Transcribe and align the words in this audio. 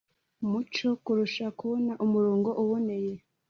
umuco 0.43 0.79
wo 0.89 0.95
kurufasha 1.03 1.45
kubona 1.57 1.91
umurongo 2.05 2.49
uboneye 2.61 3.13